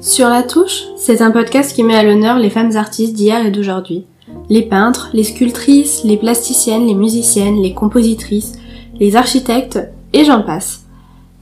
[0.00, 3.50] Sur la touche, c'est un podcast qui met à l'honneur les femmes artistes d'hier et
[3.50, 4.04] d'aujourd'hui.
[4.50, 8.52] Les peintres, les sculptrices, les plasticiennes, les musiciennes, les compositrices,
[8.98, 9.78] les architectes,
[10.12, 10.84] et j'en passe.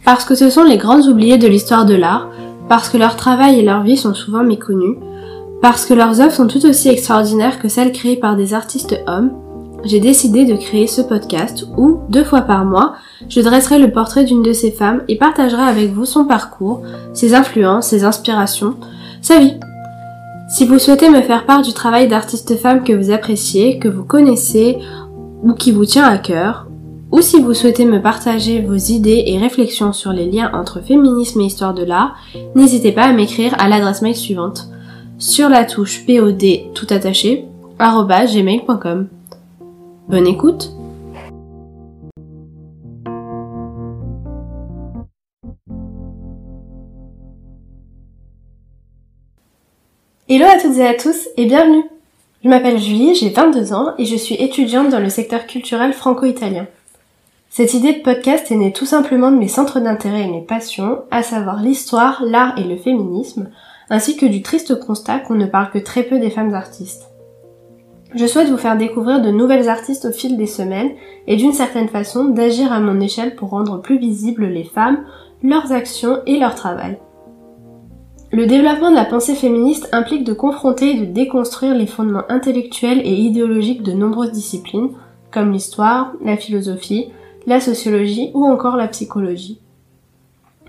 [0.04, 2.28] Parce que ce sont les grandes oubliées de l'histoire de l'art,
[2.68, 4.96] parce que leur travail et leur vie sont souvent méconnus,
[5.60, 9.32] parce que leurs œuvres sont tout aussi extraordinaires que celles créées par des artistes hommes,
[9.84, 12.94] j'ai décidé de créer ce podcast où, deux fois par mois,
[13.28, 16.82] je dresserai le portrait d'une de ces femmes et partagerai avec vous son parcours,
[17.12, 18.76] ses influences, ses inspirations,
[19.20, 19.54] sa vie.
[20.48, 24.04] Si vous souhaitez me faire part du travail d'artiste femme que vous appréciez, que vous
[24.04, 24.78] connaissez
[25.42, 26.66] ou qui vous tient à cœur,
[27.10, 31.40] ou si vous souhaitez me partager vos idées et réflexions sur les liens entre féminisme
[31.40, 32.16] et histoire de l'art,
[32.54, 34.68] n'hésitez pas à m'écrire à l'adresse mail suivante
[35.18, 37.46] sur la touche POD tout attaché
[37.78, 39.21] gmail.com.
[40.12, 40.70] Bonne écoute
[50.28, 51.82] Hello à toutes et à tous et bienvenue
[52.44, 56.66] Je m'appelle Julie, j'ai 22 ans et je suis étudiante dans le secteur culturel franco-italien.
[57.48, 61.04] Cette idée de podcast est née tout simplement de mes centres d'intérêt et mes passions,
[61.10, 63.48] à savoir l'histoire, l'art et le féminisme,
[63.88, 67.11] ainsi que du triste constat qu'on ne parle que très peu des femmes artistes.
[68.14, 70.90] Je souhaite vous faire découvrir de nouvelles artistes au fil des semaines
[71.26, 75.04] et d'une certaine façon d'agir à mon échelle pour rendre plus visibles les femmes,
[75.42, 76.98] leurs actions et leur travail.
[78.30, 83.00] Le développement de la pensée féministe implique de confronter et de déconstruire les fondements intellectuels
[83.04, 84.90] et idéologiques de nombreuses disciplines,
[85.30, 87.08] comme l'histoire, la philosophie,
[87.46, 89.60] la sociologie ou encore la psychologie.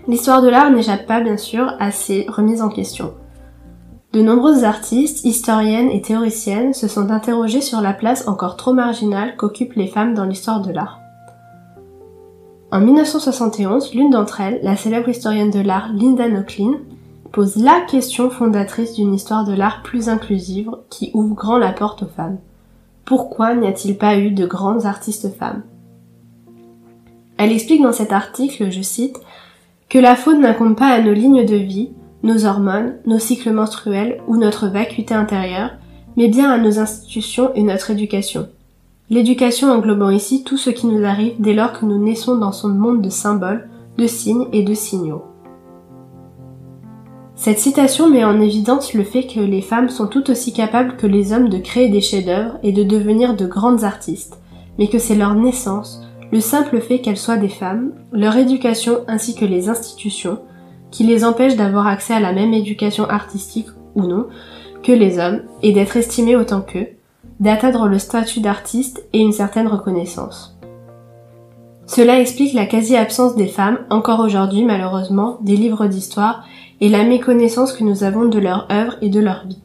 [0.08, 3.14] L'histoire de l'art n'échappe pas bien sûr à ces remises en question.
[4.14, 9.34] De nombreuses artistes, historiennes et théoriciennes se sont interrogées sur la place encore trop marginale
[9.36, 11.00] qu'occupent les femmes dans l'histoire de l'art.
[12.70, 16.74] En 1971, l'une d'entre elles, la célèbre historienne de l'art Linda Nochlin,
[17.32, 22.04] pose la question fondatrice d'une histoire de l'art plus inclusive qui ouvre grand la porte
[22.04, 22.38] aux femmes.
[23.04, 25.64] Pourquoi n'y a-t-il pas eu de grandes artistes femmes?
[27.36, 29.18] Elle explique dans cet article, je cite,
[29.88, 31.90] que la faute n'incombe pas à nos lignes de vie,
[32.24, 35.70] nos hormones, nos cycles menstruels ou notre vacuité intérieure,
[36.16, 38.48] mais bien à nos institutions et notre éducation.
[39.10, 42.70] L'éducation englobant ici tout ce qui nous arrive dès lors que nous naissons dans son
[42.70, 43.68] monde de symboles,
[43.98, 45.22] de signes et de signaux.
[47.36, 51.06] Cette citation met en évidence le fait que les femmes sont tout aussi capables que
[51.06, 54.38] les hommes de créer des chefs-d'œuvre et de devenir de grandes artistes,
[54.78, 56.00] mais que c'est leur naissance,
[56.32, 60.38] le simple fait qu'elles soient des femmes, leur éducation ainsi que les institutions,
[60.94, 63.66] qui les empêche d'avoir accès à la même éducation artistique
[63.96, 64.28] ou non
[64.84, 66.86] que les hommes et d'être estimés autant qu'eux,
[67.40, 70.56] d'atteindre le statut d'artiste et une certaine reconnaissance.
[71.86, 76.44] Cela explique la quasi-absence des femmes, encore aujourd'hui malheureusement, des livres d'histoire
[76.80, 79.62] et la méconnaissance que nous avons de leur œuvre et de leur vie.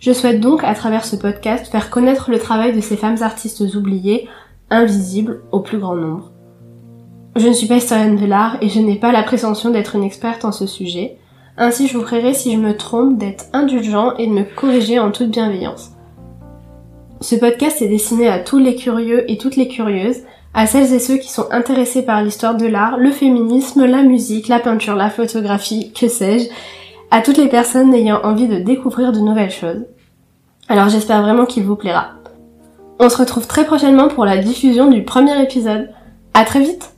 [0.00, 3.62] Je souhaite donc, à travers ce podcast, faire connaître le travail de ces femmes artistes
[3.76, 4.28] oubliées,
[4.68, 6.33] invisibles au plus grand nombre.
[7.36, 10.04] Je ne suis pas historienne de l'art et je n'ai pas la prétention d'être une
[10.04, 11.18] experte en ce sujet.
[11.56, 15.10] Ainsi, je vous prierai, si je me trompe, d'être indulgent et de me corriger en
[15.10, 15.90] toute bienveillance.
[17.20, 20.22] Ce podcast est destiné à tous les curieux et toutes les curieuses,
[20.52, 24.46] à celles et ceux qui sont intéressés par l'histoire de l'art, le féminisme, la musique,
[24.46, 26.48] la peinture, la photographie, que sais-je,
[27.10, 29.84] à toutes les personnes ayant envie de découvrir de nouvelles choses.
[30.68, 32.10] Alors j'espère vraiment qu'il vous plaira.
[33.00, 35.90] On se retrouve très prochainement pour la diffusion du premier épisode.
[36.32, 36.93] À très vite